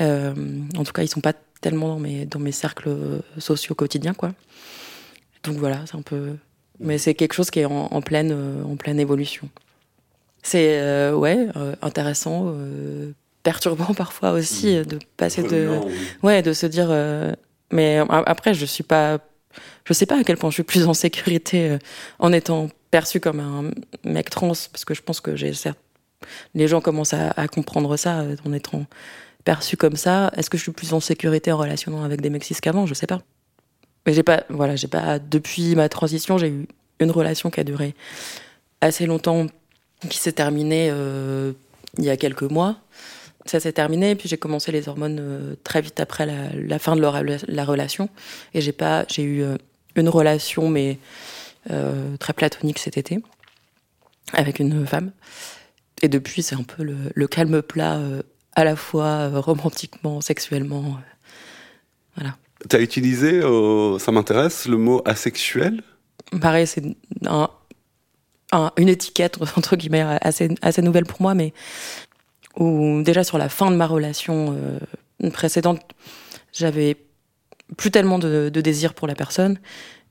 En 0.00 0.84
tout 0.84 0.92
cas, 0.92 1.02
ils 1.02 1.08
sont 1.08 1.20
pas 1.20 1.34
tellement 1.60 1.88
dans 1.88 1.98
mes, 1.98 2.26
dans 2.26 2.40
mes 2.40 2.52
cercles 2.52 3.20
sociaux 3.38 3.74
quotidiens, 3.74 4.14
quoi. 4.14 4.32
Donc 5.44 5.56
voilà, 5.56 5.84
c'est 5.86 5.96
un 5.96 6.02
peu. 6.02 6.36
Mais 6.80 6.98
c'est 6.98 7.14
quelque 7.14 7.32
chose 7.32 7.50
qui 7.50 7.60
est 7.60 7.64
en, 7.64 7.88
en 7.90 8.02
pleine, 8.02 8.62
en 8.64 8.76
pleine 8.76 9.00
évolution. 9.00 9.48
C'est 10.42 10.78
euh, 10.80 11.12
ouais 11.14 11.48
intéressant, 11.82 12.44
euh, 12.46 13.12
perturbant 13.42 13.92
parfois 13.96 14.32
aussi 14.32 14.76
mmh. 14.76 14.84
de 14.84 14.98
passer 15.16 15.42
de, 15.42 15.68
oui. 15.84 15.92
ouais, 16.22 16.42
de 16.42 16.52
se 16.52 16.66
dire 16.66 16.88
mais 17.72 17.98
après, 18.10 18.54
je 18.54 18.64
suis 18.64 18.84
pas, 18.84 19.18
je 19.84 19.92
sais 19.92 20.06
pas 20.06 20.18
à 20.18 20.24
quel 20.24 20.36
point 20.36 20.50
je 20.50 20.54
suis 20.54 20.62
plus 20.62 20.86
en 20.86 20.94
sécurité 20.94 21.70
euh, 21.70 21.78
en 22.18 22.32
étant 22.32 22.68
perçu 22.90 23.20
comme 23.20 23.40
un 23.40 23.70
mec 24.04 24.30
trans, 24.30 24.52
parce 24.72 24.84
que 24.84 24.94
je 24.94 25.02
pense 25.02 25.20
que 25.20 25.36
j'ai 25.36 25.52
certes, 25.52 25.78
les 26.54 26.68
gens 26.68 26.80
commencent 26.80 27.14
à, 27.14 27.30
à 27.32 27.48
comprendre 27.48 27.96
ça 27.96 28.20
euh, 28.20 28.36
en 28.46 28.52
étant 28.52 28.86
perçu 29.44 29.76
comme 29.76 29.96
ça. 29.96 30.30
Est-ce 30.36 30.48
que 30.50 30.56
je 30.56 30.62
suis 30.62 30.72
plus 30.72 30.94
en 30.94 31.00
sécurité 31.00 31.52
en 31.52 31.58
relationnant 31.58 32.02
avec 32.02 32.20
des 32.20 32.30
mecs 32.30 32.44
cis 32.44 32.54
qu'avant? 32.54 32.86
Je 32.86 32.94
sais 32.94 33.06
pas. 33.06 33.20
Mais 34.08 34.14
j'ai 34.14 34.22
pas, 34.22 34.44
voilà, 34.48 34.74
j'ai 34.74 34.88
pas, 34.88 35.18
depuis 35.18 35.76
ma 35.76 35.90
transition, 35.90 36.38
j'ai 36.38 36.48
eu 36.48 36.66
une 36.98 37.10
relation 37.10 37.50
qui 37.50 37.60
a 37.60 37.64
duré 37.64 37.94
assez 38.80 39.04
longtemps, 39.04 39.48
qui 40.08 40.16
s'est 40.16 40.32
terminée 40.32 40.88
euh, 40.90 41.52
il 41.98 42.04
y 42.04 42.10
a 42.10 42.16
quelques 42.16 42.44
mois 42.44 42.78
ça 43.44 43.60
s'est 43.60 43.72
terminé. 43.72 44.14
Puis 44.14 44.26
j'ai 44.26 44.38
commencé 44.38 44.72
les 44.72 44.88
hormones 44.88 45.18
euh, 45.20 45.56
très 45.62 45.82
vite 45.82 46.00
après 46.00 46.24
la, 46.24 46.78
fin 46.78 46.96
de 46.96 47.02
la 47.02 47.64
relation. 47.66 48.08
Et 48.54 48.62
j'ai 48.62 48.72
pas, 48.72 49.04
j'ai 49.10 49.22
eu 49.22 49.42
euh, 49.42 49.58
une 49.94 50.08
relation, 50.08 50.70
mais 50.70 50.98
très 52.18 52.32
platonique 52.32 52.78
cet 52.78 52.96
été, 52.96 53.22
avec 54.32 54.58
une 54.58 54.86
femme. 54.86 55.10
Et 56.00 56.08
depuis, 56.08 56.42
c'est 56.42 56.54
un 56.54 56.62
peu 56.62 56.82
le, 56.82 56.96
le 57.14 57.26
calme 57.26 57.60
plat, 57.60 58.00
à 58.54 58.64
la 58.64 58.74
fois 58.74 59.28
romantiquement, 59.40 60.22
sexuellement. 60.22 60.96
Voilà. 62.16 62.36
Tu 62.68 62.76
as 62.76 62.80
utilisé, 62.80 63.40
ça 63.98 64.12
m'intéresse, 64.12 64.66
le 64.66 64.76
mot 64.76 65.02
asexuel? 65.04 65.82
Pareil, 66.40 66.66
c'est 66.66 66.82
un, 67.26 67.48
un, 68.52 68.72
une 68.76 68.88
étiquette, 68.88 69.38
entre 69.56 69.76
guillemets, 69.76 70.04
assez, 70.20 70.48
assez 70.62 70.82
nouvelle 70.82 71.06
pour 71.06 71.22
moi, 71.22 71.34
mais 71.34 71.52
où 72.56 73.02
déjà 73.02 73.24
sur 73.24 73.38
la 73.38 73.48
fin 73.48 73.70
de 73.70 73.76
ma 73.76 73.86
relation 73.86 74.56
euh, 74.56 75.30
précédente, 75.30 75.80
j'avais 76.52 76.96
plus 77.76 77.90
tellement 77.90 78.18
de, 78.18 78.50
de, 78.52 78.60
désir 78.60 78.94
pour 78.94 79.06
la 79.06 79.14
personne. 79.14 79.58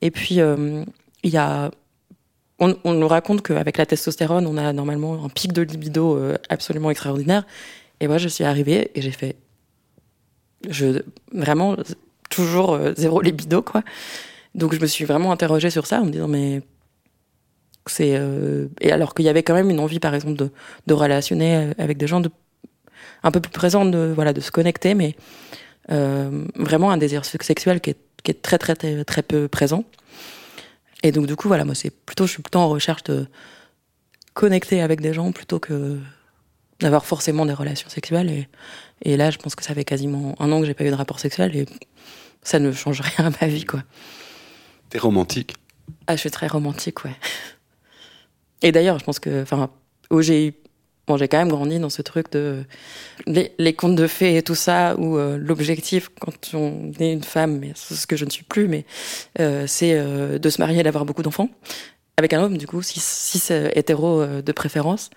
Et 0.01 0.11
puis, 0.11 0.39
euh, 0.39 0.83
il 1.23 1.31
y 1.31 1.37
a 1.37 1.71
on, 2.59 2.93
nous 2.93 3.07
raconte 3.07 3.43
qu'avec 3.43 3.77
la 3.77 3.85
testostérone, 3.85 4.47
on 4.47 4.57
a 4.57 4.73
normalement 4.73 5.23
un 5.23 5.29
pic 5.29 5.53
de 5.53 5.61
libido 5.61 6.17
euh, 6.17 6.37
absolument 6.49 6.89
extraordinaire. 6.89 7.45
Et 7.99 8.07
moi, 8.07 8.17
je 8.17 8.27
suis 8.27 8.43
arrivée 8.43 8.91
et 8.95 9.01
j'ai 9.01 9.11
fait, 9.11 9.35
je 10.67 11.03
vraiment 11.31 11.75
toujours 12.43 12.73
euh, 12.73 12.93
zéro 12.95 13.21
libido 13.21 13.61
quoi. 13.61 13.83
Donc 14.55 14.73
je 14.73 14.79
me 14.79 14.87
suis 14.87 15.05
vraiment 15.05 15.31
interrogée 15.31 15.69
sur 15.69 15.85
ça 15.85 16.01
en 16.01 16.05
me 16.05 16.11
disant 16.11 16.27
mais 16.27 16.61
c'est 17.85 18.15
euh, 18.15 18.67
et 18.81 18.91
alors 18.91 19.13
qu'il 19.13 19.25
y 19.25 19.29
avait 19.29 19.43
quand 19.43 19.53
même 19.53 19.69
une 19.69 19.79
envie 19.79 19.99
par 19.99 20.13
exemple 20.15 20.35
de, 20.35 20.51
de 20.87 20.93
relationner 20.93 21.71
avec 21.77 21.97
des 21.97 22.07
gens 22.07 22.19
de 22.19 22.29
un 23.23 23.31
peu 23.31 23.39
plus 23.39 23.51
présents 23.51 23.85
de 23.85 24.11
voilà 24.15 24.33
de 24.33 24.41
se 24.41 24.51
connecter 24.51 24.93
mais 24.93 25.15
vraiment 25.89 26.91
un 26.91 26.97
désir 26.97 27.23
sexuel 27.23 27.79
qui 27.79 27.91
est, 27.91 27.97
qui 28.21 28.31
est 28.31 28.41
très 28.41 28.57
très 28.57 28.75
très 28.75 29.05
très 29.05 29.23
peu 29.23 29.47
présent 29.47 29.85
et 31.03 31.11
donc, 31.11 31.27
du 31.27 31.35
coup, 31.35 31.47
voilà, 31.47 31.65
moi, 31.65 31.75
c'est 31.75 31.91
plutôt, 31.91 32.25
je 32.25 32.31
suis 32.31 32.41
plutôt 32.41 32.59
en 32.59 32.69
recherche 32.69 33.03
de 33.03 33.27
connecter 34.33 34.81
avec 34.81 35.01
des 35.01 35.13
gens 35.13 35.31
plutôt 35.31 35.59
que 35.59 35.99
d'avoir 36.79 37.05
forcément 37.05 37.45
des 37.45 37.53
relations 37.53 37.89
sexuelles. 37.89 38.29
Et, 38.29 38.47
et 39.03 39.17
là, 39.17 39.29
je 39.31 39.37
pense 39.37 39.55
que 39.55 39.63
ça 39.63 39.73
fait 39.73 39.83
quasiment 39.83 40.35
un 40.39 40.51
an 40.51 40.59
que 40.59 40.65
j'ai 40.65 40.73
pas 40.73 40.83
eu 40.83 40.89
de 40.89 40.95
rapport 40.95 41.19
sexuel 41.19 41.55
et 41.55 41.65
ça 42.41 42.59
ne 42.59 42.71
change 42.71 43.01
rien 43.01 43.27
à 43.27 43.31
ma 43.41 43.47
vie, 43.47 43.65
quoi. 43.65 43.83
T'es 44.89 44.99
romantique 44.99 45.55
Ah, 46.07 46.15
je 46.15 46.21
suis 46.21 46.31
très 46.31 46.47
romantique, 46.47 47.03
ouais. 47.05 47.15
Et 48.61 48.71
d'ailleurs, 48.71 48.99
je 48.99 49.05
pense 49.05 49.19
que, 49.19 49.41
enfin, 49.41 49.69
où 50.09 50.21
j'ai 50.21 50.59
Bon, 51.07 51.15
j'ai 51.15 51.29
quand 51.29 51.37
même 51.37 51.47
grandi 51.47 51.79
dans 51.79 51.89
ce 51.89 52.01
truc 52.01 52.29
de 52.33 52.65
les, 53.25 53.73
contes 53.73 53.95
de 53.95 54.07
fées 54.07 54.35
et 54.35 54.41
tout 54.43 54.55
ça, 54.55 54.95
où 54.97 55.17
euh, 55.17 55.37
l'objectif, 55.37 56.09
quand 56.19 56.53
on 56.53 56.91
est 56.99 57.13
une 57.13 57.23
femme, 57.23 57.59
mais 57.59 57.71
c'est 57.75 57.95
ce 57.95 58.05
que 58.05 58.17
je 58.17 58.25
ne 58.25 58.29
suis 58.29 58.43
plus, 58.43 58.67
mais 58.67 58.85
euh, 59.39 59.65
c'est 59.67 59.93
euh, 59.93 60.37
de 60.37 60.49
se 60.49 60.61
marier 60.61 60.81
et 60.81 60.83
d'avoir 60.83 61.05
beaucoup 61.05 61.23
d'enfants 61.23 61.49
avec 62.17 62.33
un 62.33 62.43
homme, 62.43 62.57
du 62.57 62.67
coup, 62.67 62.81
si, 62.81 62.99
si 62.99 63.39
c'est 63.39 63.71
hétéro 63.77 64.25
de 64.25 64.51
préférence. 64.51 65.09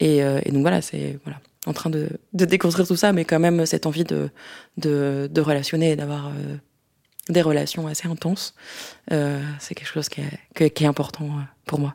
Et, 0.00 0.18
et, 0.18 0.50
donc 0.52 0.62
voilà, 0.62 0.80
c'est 0.80 1.18
voilà, 1.24 1.38
en 1.66 1.72
train 1.72 1.90
de, 1.90 2.08
de, 2.32 2.44
déconstruire 2.44 2.88
tout 2.88 2.96
ça, 2.96 3.12
mais 3.12 3.24
quand 3.24 3.38
même 3.38 3.66
cette 3.66 3.86
envie 3.86 4.04
de 4.04 4.30
de, 4.76 5.28
de 5.30 5.40
relationner 5.40 5.92
et 5.92 5.96
d'avoir 5.96 6.32
des 7.28 7.42
relations 7.42 7.86
assez 7.86 8.08
intenses, 8.08 8.54
c'est 9.08 9.74
quelque 9.74 9.86
chose 9.92 10.08
qui 10.08 10.22
est, 10.22 10.70
qui 10.70 10.84
est 10.84 10.88
important 10.88 11.28
pour 11.66 11.78
moi. 11.78 11.94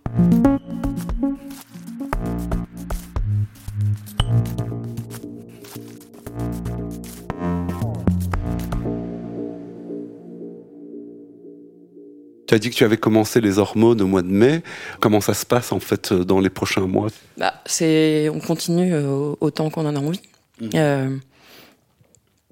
Tu 12.56 12.58
as 12.58 12.60
dit 12.60 12.70
que 12.70 12.76
tu 12.76 12.86
avais 12.86 12.96
commencé 12.96 13.42
les 13.42 13.60
hormones 13.60 14.02
au 14.02 14.08
mois 14.08 14.22
de 14.22 14.30
mai. 14.30 14.64
Comment 15.02 15.20
ça 15.20 15.34
se 15.34 15.46
passe 15.46 15.74
en 15.74 15.82
fait 15.82 16.14
dans 16.14 16.40
les 16.40 16.50
prochains 16.50 16.88
mois? 16.88 17.10
Bah, 17.38 17.54
c'est, 17.66 18.30
on 18.30 18.40
continue 18.40 18.94
euh, 18.94 19.36
autant 19.42 19.70
qu'on 19.70 19.86
en 19.86 19.94
a 19.94 20.00
envie. 20.00 20.22
Mmh. 20.62 20.70
Euh, 20.76 21.18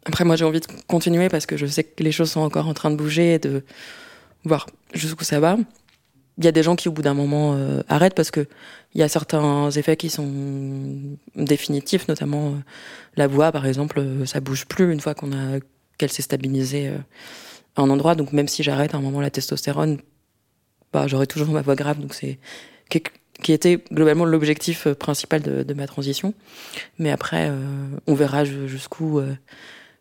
après, 0.03 0.25
moi, 0.25 0.36
j'ai 0.36 0.43
envie 0.43 0.60
de 0.60 0.65
continuer 0.88 1.29
parce 1.29 1.45
que 1.45 1.55
je 1.55 1.65
sais 1.67 1.86
que 1.86 2.03
les 2.03 2.12
choses 2.12 2.31
sont 2.31 2.41
encore 2.41 2.67
en 2.67 2.74
train 2.74 2.91
de 2.91 2.98
bouger 2.98 3.36
et 3.36 3.39
de 3.39 3.63
voir 4.43 4.67
jusqu'où 4.93 5.24
ça 5.24 5.39
va. 5.39 5.55
Il 6.38 6.43
y 6.43 6.50
a 6.50 6.51
des 6.51 6.63
gens 6.63 6.75
qui, 6.75 6.89
au 6.89 6.91
bout 6.91 7.01
d'un 7.01 7.13
moment, 7.13 7.53
euh, 7.55 7.81
arrêtent 7.88 8.15
parce 8.15 8.29
que 8.29 8.45
il 8.95 9.00
y 9.00 9.03
a 9.03 9.07
certains 9.07 9.72
effets 9.72 9.95
qui 9.95 10.10
sont 10.10 10.27
définitifs, 11.38 12.10
notamment 12.10 12.55
la 13.15 13.27
voix, 13.27 13.53
par 13.53 13.65
exemple, 13.65 14.03
ça 14.25 14.41
bouge 14.41 14.65
plus 14.65 14.91
une 14.91 15.00
fois 15.00 15.13
qu'on 15.13 15.31
a 15.31 15.60
qu'elle 15.98 16.12
s'est 16.12 16.24
stabilisée 16.24 16.91
un 17.75 17.89
endroit. 17.89 18.15
Donc 18.15 18.33
même 18.33 18.47
si 18.47 18.63
j'arrête 18.63 18.93
à 18.93 18.97
un 18.97 19.01
moment 19.01 19.21
la 19.21 19.31
testostérone, 19.31 19.99
bah, 20.91 21.07
j'aurai 21.07 21.27
toujours 21.27 21.49
ma 21.49 21.61
voix 21.61 21.75
grave. 21.75 21.99
Donc 21.99 22.13
c'est 22.13 22.39
qui 23.41 23.51
était 23.51 23.83
globalement 23.91 24.25
l'objectif 24.25 24.87
euh, 24.87 24.95
principal 24.95 25.41
de, 25.41 25.63
de, 25.63 25.73
ma 25.73 25.87
transition. 25.87 26.33
Mais 26.99 27.11
après, 27.11 27.49
euh, 27.49 27.87
on 28.07 28.13
verra 28.13 28.45
jusqu'où 28.45 29.19
euh, 29.19 29.35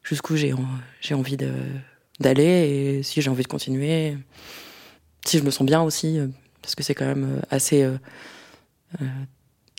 jusqu'où 0.03 0.37
j'ai 0.37 0.55
j'ai 1.01 1.15
envie 1.15 1.37
d'aller 2.21 2.45
et 2.45 3.03
si 3.03 3.23
j'ai 3.23 3.31
envie 3.31 3.43
de 3.43 3.49
continuer, 3.49 4.17
si 5.25 5.39
je 5.39 5.45
me 5.45 5.51
sens 5.51 5.67
bien 5.67 5.83
aussi, 5.83 6.19
parce 6.61 6.75
que 6.75 6.83
c'est 6.83 6.95
quand 6.95 7.07
même 7.07 7.41
assez 7.51 7.89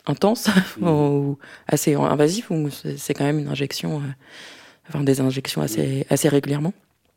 intense 0.06 0.48
mmh. 0.78 0.88
ou 0.88 1.38
assez 1.68 1.96
invasif 1.96 2.52
ou 2.52 2.70
c'est 2.70 3.14
quand 3.14 3.26
même 3.26 3.40
une 3.40 3.50
injection, 3.50 4.02
enfin 4.88 5.02
des 5.02 5.20
injections 5.20 5.62
assez 5.62 6.06
assez 6.10 6.30
régulièrement. 6.30 6.74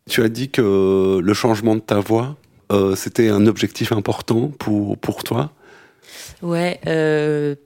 Tu 0.09 0.23
as 0.23 0.29
dit 0.29 0.51
que 0.51 1.19
le 1.23 1.35
changement 1.35 1.75
de 1.75 1.81
ta 1.81 1.99
voix, 1.99 2.37
euh, 2.73 2.95
c'était 2.95 3.29
un 3.29 3.47
objectif 3.47 3.93
important 3.93 4.53
pour, 4.59 4.97
pour 4.99 5.25
toi? 5.25 5.53
Ouais. 6.43 6.81
Euh, 6.87 7.57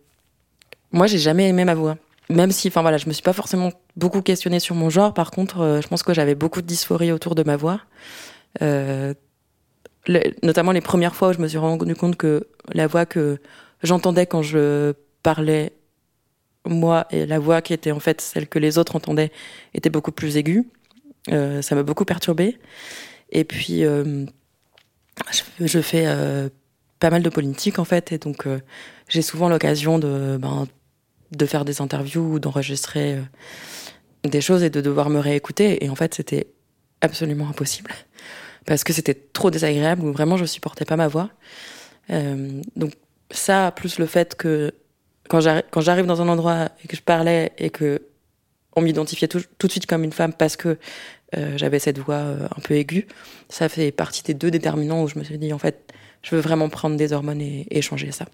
moi, 0.91 1.07
j'ai 1.07 1.19
jamais 1.19 1.49
aimé 1.49 1.65
ma 1.65 1.75
voix. 1.75 1.97
Même 2.31 2.51
si, 2.53 2.69
enfin 2.69 2.83
voilà, 2.83 2.97
je 2.97 3.09
me 3.09 3.13
suis 3.13 3.23
pas 3.23 3.33
forcément 3.33 3.73
beaucoup 3.97 4.23
questionnée 4.23 4.61
sur 4.61 4.75
mon 4.75 4.89
genre. 4.89 5.13
Par 5.13 5.31
contre, 5.31 5.61
euh, 5.61 5.81
je 5.81 5.89
pense 5.89 6.03
que 6.03 6.15
j'avais 6.15 6.35
beaucoup 6.35 6.63
de 6.63 6.67
dysphorie 6.67 7.13
autour 7.13 7.35
de 7.35 7.43
ma 7.43 7.57
voix. 7.57 7.81
Euh, 8.63 9.15
notamment 10.43 10.73
les 10.73 10.81
premières 10.81 11.15
fois 11.15 11.29
où 11.29 11.33
je 11.33 11.39
me 11.39 11.47
suis 11.47 11.59
rendu 11.59 11.95
compte 11.95 12.17
que 12.17 12.47
la 12.73 12.87
voix 12.87 13.05
que 13.05 13.39
j'entendais 13.83 14.27
quand 14.27 14.43
je 14.43 14.95
parlais 15.23 15.73
moi 16.65 17.07
et 17.11 17.27
la 17.27 17.39
voix 17.39 17.63
qui 17.63 17.75
était 17.75 17.91
en 17.91 18.01
fait 18.01 18.21
celle 18.21 18.49
que 18.49 18.59
les 18.59 18.79
autres 18.79 18.97
entendaient 18.97 19.31
était 19.75 19.91
beaucoup 19.91 20.13
plus 20.13 20.37
aiguë. 20.37 20.67
Euh, 21.29 21.63
ça 21.63 21.75
m'a 21.75 21.83
beaucoup 21.83 22.05
perturbée. 22.05 22.59
Et 23.31 23.45
puis, 23.45 23.85
euh, 23.85 24.25
je, 25.61 25.81
fais 25.81 26.05
euh, 26.07 26.49
pas 26.99 27.11
mal 27.11 27.23
de 27.23 27.29
politique 27.29 27.79
en 27.79 27.85
fait, 27.85 28.13
et 28.13 28.19
donc 28.19 28.47
j'ai 29.09 29.23
souvent 29.23 29.49
l'occasion 29.49 29.99
de, 29.99 30.39
ben, 30.41 30.67
de 31.33 31.47
faire 31.47 31.65
des 31.65 31.81
interviews 31.81 32.35
ou 32.35 32.39
d'enregistrer 32.39 33.19
des 34.25 34.41
choses 34.41 34.63
et 34.63 34.71
de 34.71 34.81
devoir 34.81 35.11
me 35.11 35.19
réécouter. 35.19 35.85
Et 35.85 35.91
en 35.91 35.95
fait, 35.95 36.15
c'était 36.15 36.49
absolument 37.01 37.49
impossible 37.49 37.91
parce 38.67 38.85
que 38.85 38.93
c'était 38.93 39.15
trop 39.15 39.51
désagréable 39.51 40.05
ou 40.05 40.13
vraiment 40.13 40.37
je 40.37 40.45
supportais 40.45 40.85
pas 40.85 40.97
ma 40.97 41.09
voix. 41.09 41.31
donc 42.09 42.95
ça, 43.31 43.73
plus 43.73 43.99
le 43.99 44.07
fait 44.07 44.35
que 44.35 44.73
quand 45.29 45.41
j'arrive 45.41 46.07
dans 46.07 46.21
un 46.21 46.29
endroit 46.29 46.71
et 46.85 46.89
que 46.89 46.97
je 46.97 47.03
parlais 47.03 47.53
et 47.59 47.71
que 47.71 48.03
on 48.77 48.81
m'identifiait 48.81 49.29
tout, 49.29 49.41
de 49.41 49.71
suite 49.71 49.87
comme 49.87 50.05
une 50.05 50.13
femme 50.13 50.33
parce 50.33 50.57
que 50.57 50.79
euh, 51.37 51.57
j'avais 51.57 51.79
cette 51.79 51.99
voix 51.99 52.17
euh, 52.17 52.49
un 52.57 52.61
peu 52.61 52.75
aiguë. 52.75 53.07
Ça 53.49 53.69
fait 53.69 53.93
partie 53.93 54.23
des 54.23 54.35
deux 54.35 54.51
déterminants 54.51 55.03
où 55.03 55.09
je 55.09 55.19
me 55.19 55.25
suis 55.25 55.39
dit, 55.39 55.53
en 55.53 55.59
fait, 55.59 55.93
je 56.23 56.35
veux 56.35 56.41
vraiment 56.41 56.69
prendre 56.69 56.97
des 56.97 57.13
hormones 57.13 57.41
et, 57.41 57.83
changer 57.83 58.13
ça. 58.13 58.27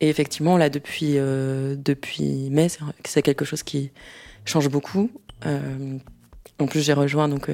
Et 0.00 0.08
effectivement, 0.08 0.56
là, 0.56 0.70
depuis, 0.70 1.14
euh, 1.16 1.76
mai, 2.50 2.68
c'est 3.04 3.22
quelque 3.22 3.44
chose 3.44 3.62
qui 3.62 3.90
change 4.44 4.68
beaucoup. 4.68 5.10
En 6.60 6.66
plus, 6.66 6.84
j'ai 6.84 6.92
rejoint 6.92 7.28
donc 7.28 7.48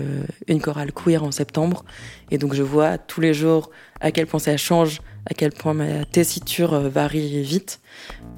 une 0.46 0.60
chorale 0.62 0.90
queer 0.92 1.22
en 1.22 1.30
septembre, 1.30 1.84
et 2.30 2.38
donc 2.38 2.54
je 2.54 2.62
vois 2.62 2.96
tous 2.96 3.20
les 3.20 3.34
jours 3.34 3.70
à 4.00 4.12
quel 4.12 4.26
point 4.26 4.40
ça 4.40 4.56
change, 4.56 5.02
à 5.26 5.34
quel 5.34 5.52
point 5.52 5.74
ma 5.74 6.06
tessiture 6.06 6.80
varie 6.88 7.42
vite, 7.42 7.80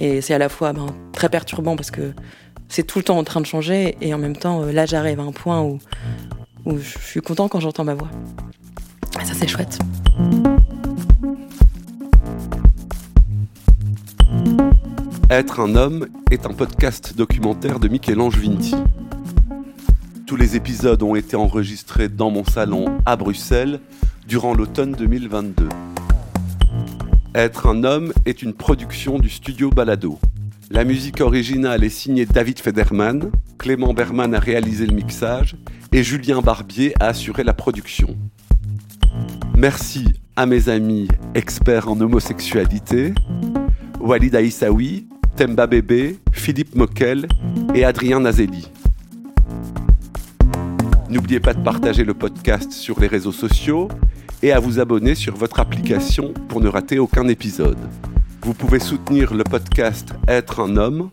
et 0.01 0.21
c'est 0.21 0.35
à 0.35 0.39
la 0.39 0.49
fois 0.49 0.73
ben, 0.73 0.87
très 1.13 1.29
perturbant 1.29 1.77
parce 1.77 1.93
que 1.93 2.13
c'est 2.69 2.85
tout 2.85 2.99
le 2.99 3.05
temps 3.05 3.19
en 3.19 3.25
train 3.25 3.41
de 3.41 3.47
changer 3.47 3.97
et 4.01 4.13
en 4.15 4.19
même 4.19 4.37
temps, 4.37 4.63
euh, 4.63 4.73
là, 4.73 4.87
j'arrive 4.87 5.21
à 5.21 5.23
un 5.23 5.33
point 5.33 5.63
où, 5.63 5.79
je 6.67 6.99
suis 6.99 7.21
content 7.21 7.49
quand 7.49 7.61
j'entends 7.61 7.85
ma 7.85 7.95
voix. 7.95 8.09
Et 9.21 9.25
ça, 9.25 9.35
c'est 9.35 9.47
chouette. 9.47 9.79
Être 15.31 15.61
un 15.61 15.75
homme 15.75 16.09
est 16.31 16.47
un 16.47 16.53
podcast 16.53 17.17
documentaire 17.17 17.79
de 17.79 17.89
Michel-Ange 17.89 18.39
Vinti. 18.39 18.75
Tous 20.27 20.37
les 20.37 20.57
épisodes 20.57 21.03
ont 21.03 21.15
été 21.15 21.37
enregistrés 21.37 22.09
dans 22.09 22.31
mon 22.31 22.45
salon 22.45 22.99
à 23.07 23.17
Bruxelles 23.17 23.81
durant 24.27 24.55
l'automne 24.55 24.93
2022. 24.93 25.69
Être 27.35 27.67
un 27.69 27.85
homme 27.85 28.13
est 28.25 28.43
une 28.43 28.55
production 28.55 29.19
du 29.19 29.29
studio 29.29 29.71
Balado. 29.71 30.19
La 30.71 30.83
musique 30.83 31.21
originale 31.21 31.85
est 31.85 31.91
signée 31.91 32.27
David 32.27 32.59
Federman, 32.59 33.31
Clément 33.57 33.95
Berman 33.95 34.35
a 34.35 34.41
réalisé 34.41 34.85
le 34.85 34.95
mixage 34.95 35.57
et 35.93 36.03
Julien 36.03 36.41
Barbier 36.41 36.93
a 36.99 37.07
assuré 37.07 37.45
la 37.45 37.53
production. 37.53 38.17
Merci 39.57 40.21
à 40.35 40.45
mes 40.45 40.69
amis 40.69 41.07
experts 41.37 41.89
en 41.89 42.01
homosexualité, 42.01 43.15
Walid 44.01 44.35
Aïssaoui, 44.35 45.07
Temba 45.37 45.69
Bébé, 45.69 46.19
Philippe 46.33 46.75
Moquel 46.75 47.29
et 47.73 47.85
Adrien 47.85 48.19
Nazelli. 48.19 48.69
N'oubliez 51.09 51.39
pas 51.39 51.55
de 51.55 51.63
partager 51.63 52.03
le 52.03 52.15
podcast 52.15 52.73
sur 52.73 52.99
les 52.99 53.07
réseaux 53.07 53.33
sociaux 53.33 53.87
et 54.43 54.51
à 54.51 54.59
vous 54.59 54.81
abonner 54.81 55.15
sur 55.15 55.37
votre 55.37 55.61
application 55.61 56.35
pour 56.49 56.61
ne 56.61 56.67
rater 56.67 56.99
aucun 56.99 57.29
épisode. 57.29 57.79
Vous 58.47 58.55
pouvez 58.55 58.79
soutenir 58.79 59.35
le 59.35 59.43
podcast 59.43 60.15
Être 60.29 60.61
un 60.61 60.77
homme 60.77 61.11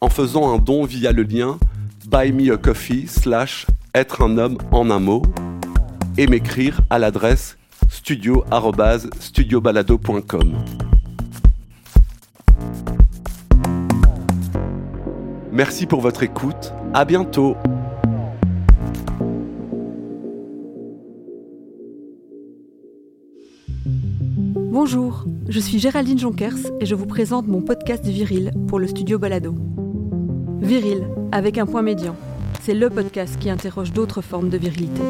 en 0.00 0.08
faisant 0.08 0.52
un 0.52 0.58
don 0.58 0.84
via 0.84 1.12
le 1.12 1.22
lien 1.22 1.56
Buy 2.08 2.32
Me 2.32 2.52
a 2.52 2.56
Coffee 2.56 3.06
slash 3.06 3.66
Être 3.94 4.22
un 4.22 4.38
homme 4.38 4.58
en 4.72 4.90
un 4.90 4.98
mot 4.98 5.22
et 6.18 6.26
m'écrire 6.26 6.80
à 6.90 6.98
l'adresse 6.98 7.56
studio@studiobalado.com. 7.88 10.52
Merci 15.52 15.86
pour 15.86 16.00
votre 16.00 16.24
écoute. 16.24 16.72
À 16.92 17.04
bientôt. 17.04 17.56
Bonjour, 24.86 25.24
je 25.48 25.60
suis 25.60 25.78
Géraldine 25.78 26.18
Jonkers 26.18 26.58
et 26.78 26.84
je 26.84 26.94
vous 26.94 27.06
présente 27.06 27.48
mon 27.48 27.62
podcast 27.62 28.04
Viril 28.04 28.50
pour 28.68 28.78
le 28.78 28.86
studio 28.86 29.18
Balado. 29.18 29.54
Viril, 30.60 31.08
avec 31.32 31.56
un 31.56 31.64
point 31.64 31.80
médian, 31.80 32.14
c'est 32.60 32.74
le 32.74 32.90
podcast 32.90 33.38
qui 33.38 33.48
interroge 33.48 33.94
d'autres 33.94 34.20
formes 34.20 34.50
de 34.50 34.58
virilité. 34.58 35.00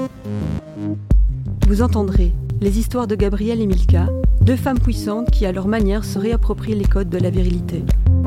Vous 1.66 1.82
entendrez 1.82 2.30
les 2.60 2.78
histoires 2.78 3.08
de 3.08 3.16
Gabrielle 3.16 3.60
et 3.60 3.66
Milka, 3.66 4.06
deux 4.42 4.54
femmes 4.54 4.78
puissantes 4.78 5.32
qui 5.32 5.44
à 5.44 5.50
leur 5.50 5.66
manière 5.66 6.04
se 6.04 6.20
réapproprient 6.20 6.76
les 6.76 6.84
codes 6.84 7.10
de 7.10 7.18
la 7.18 7.30
virilité. 7.30 7.82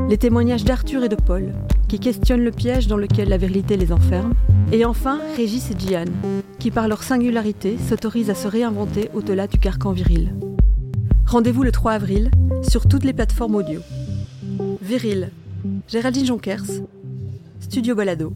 Les 0.10 0.18
témoignages 0.18 0.66
d'Arthur 0.66 1.06
et 1.06 1.10
de 1.10 1.16
Paul, 1.16 1.54
qui 1.88 2.02
questionnent 2.02 2.44
le 2.44 2.52
piège 2.52 2.88
dans 2.88 2.98
lequel 2.98 3.30
la 3.30 3.38
virilité 3.38 3.78
les 3.78 3.94
enferme. 3.94 4.34
Et 4.74 4.84
enfin, 4.84 5.22
Régis 5.38 5.72
et 5.72 5.76
Diane, 5.76 6.12
qui 6.60 6.72
par 6.72 6.90
leur 6.90 7.04
singularité 7.04 7.78
s'autorisent 7.78 8.32
à 8.32 8.36
se 8.36 8.50
réinventer 8.50 9.10
au-delà 9.14 9.48
du 9.48 9.60
carcan 9.60 9.94
viril. 9.94 10.34
Rendez-vous 11.28 11.64
le 11.64 11.74
3 11.74 11.92
avril 11.92 12.32
sur 12.64 12.88
toutes 12.88 13.04
les 13.04 13.12
plateformes 13.12 13.56
audio. 13.56 13.82
Viril, 14.82 15.30
Géraldine 15.90 16.26
Jonkers, 16.26 16.64
Studio 17.60 17.96
Balado. 17.96 18.32